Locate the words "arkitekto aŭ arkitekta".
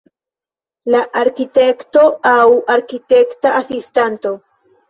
1.19-3.55